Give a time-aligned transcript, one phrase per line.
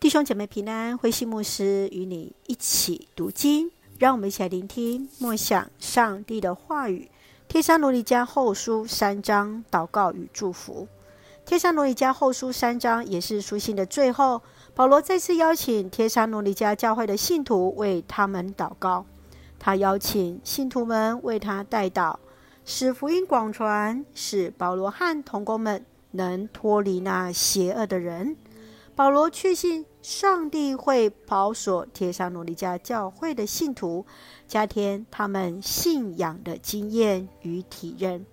[0.00, 7.10] 弟兄姐妹平安，灰心牧师与你一起读经，让我们一起来聆听默想上帝的话语。
[7.48, 10.86] 帖撒罗尼迦后书三章祷告与祝福。
[11.44, 14.40] 帖撒罗尼迦后书三章也是书信的最后，
[14.72, 19.04] 保罗再次邀请帖撒罗尼迦教会的信徒为他们祷告。
[19.58, 22.14] 他邀请信徒们为他代祷，
[22.64, 28.36] 使福音广传，使保罗和同工们能脱离那邪恶的人。
[28.98, 34.04] 保罗确信上帝会保守帖撒罗尼迦教会的信徒，
[34.48, 38.26] 加添他们信仰的经验与体认。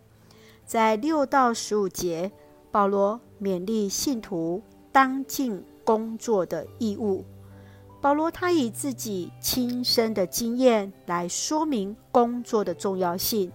[0.66, 2.32] 在六到十五节，
[2.72, 7.24] 保罗勉励信徒当尽工作的义务。
[8.02, 13.52] 保罗他以自己亲身的经验来说明工作的重要性，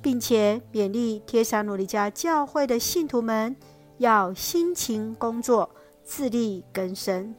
[0.00, 3.54] 并且勉励帖撒罗尼迦教会的信徒们
[3.98, 5.68] 要辛勤工作。
[6.08, 7.34] 自力更生。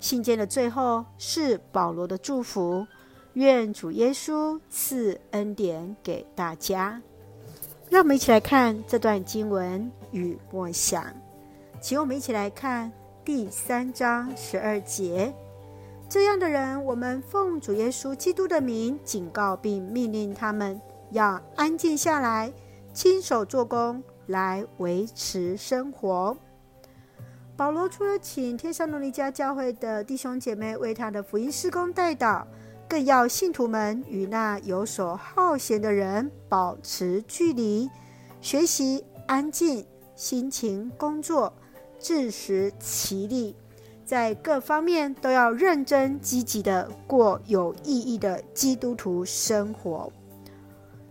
[0.00, 2.86] 信件的最后是保罗的祝福，
[3.34, 7.00] 愿主耶稣赐恩典给大家。
[7.90, 11.04] 让我们一起来看这段经文与默想，
[11.82, 12.90] 请我们一起来看
[13.22, 15.32] 第三章十二节。
[16.08, 22.50] 这样的人，我们奉主耶稣基督的名警告并命令他们要安静下来，
[22.94, 26.34] 亲手做工来维持生活。
[27.54, 32.44] 保罗除了请帖撒罗尼迦教会的弟兄姐妹为他的福音事工代祷，
[32.88, 37.88] 更要信徒们与那游手好闲的人保持距离，
[38.40, 39.84] 学习安静、
[40.16, 41.52] 辛勤工作、
[41.98, 43.54] 自食其力，
[44.04, 50.10] 在各方面都要认真积极地过有意义的基督徒生活。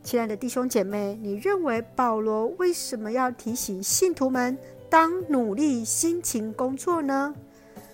[0.03, 4.58] 亲爱的弟兄姐妹，你认为保罗为什么要提醒信徒们
[4.92, 7.34] 当努力辛勤工作呢？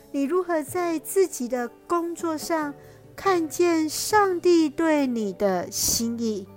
[0.09, 2.73] 你如何在自己的工作上
[3.15, 6.47] 看见上帝对你的心意？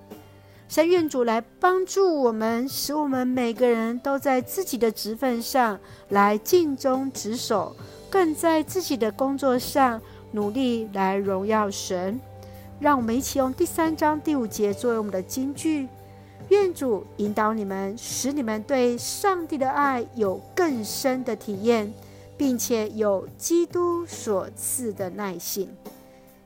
[0.66, 7.76] 神愿主来帮助我们，使我们每个人都在自己的职分上来尽忠职守，
[8.08, 10.00] 更在自己的工作上
[10.32, 12.18] 努力来荣耀神。
[12.78, 15.86] 让我们一起用第三章第五节作为我们的金句。
[16.50, 21.92] 愿主引导你们，使你们对上帝的爱有更深的体验，
[22.36, 25.68] 并且有基督所赐的耐性。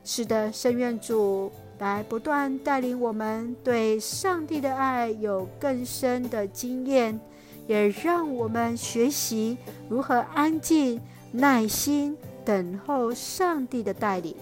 [0.03, 7.19] 是的，圣愿主来不断带领我们对上帝的爱有更深的经验，
[7.65, 9.57] 也让我们学习
[9.89, 11.01] 如何安静、
[11.31, 14.35] 耐心等候上帝的带领。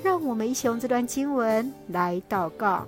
[0.00, 2.86] 让我们一起用这段经文来祷告。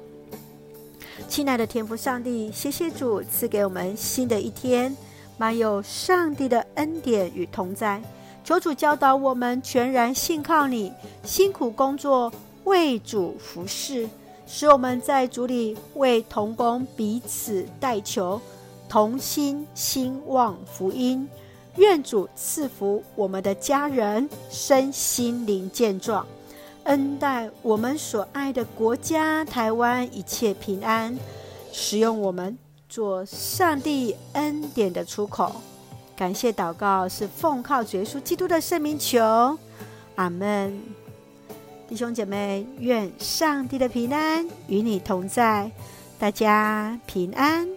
[1.28, 4.96] 亲爱的天父上帝，谢谢主赐给我们新的一天，
[5.36, 8.02] 满有上帝的恩典与同在。
[8.42, 10.92] 求主教导我们全然信靠你，
[11.22, 12.30] 辛苦工作
[12.64, 14.08] 为主服侍，
[14.46, 18.40] 使我们在主里为同工彼此代求，
[18.88, 21.26] 同心兴旺福音。
[21.76, 26.24] 愿主赐福我们的家人，身心灵健壮。
[26.84, 31.16] 恩待我们所爱的国家台湾一切平安，
[31.72, 32.56] 使用我们
[32.88, 35.52] 做上帝恩典的出口。
[36.14, 39.58] 感谢祷告是奉靠耶稣基督的圣名求，
[40.16, 40.80] 阿门。
[41.88, 45.70] 弟兄姐妹，愿上帝的平安与你同在，
[46.18, 47.68] 大家平安。